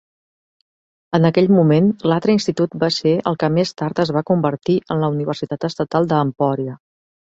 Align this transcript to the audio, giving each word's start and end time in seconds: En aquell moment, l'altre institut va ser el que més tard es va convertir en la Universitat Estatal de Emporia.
En 1.17 1.29
aquell 1.29 1.49
moment, 1.57 1.91
l'altre 2.13 2.35
institut 2.37 2.79
va 2.85 2.91
ser 2.97 3.15
el 3.33 3.39
que 3.45 3.53
més 3.61 3.77
tard 3.85 4.05
es 4.07 4.17
va 4.19 4.27
convertir 4.33 4.81
en 4.93 5.05
la 5.07 5.15
Universitat 5.21 5.73
Estatal 5.75 6.13
de 6.15 6.29
Emporia. 6.29 6.81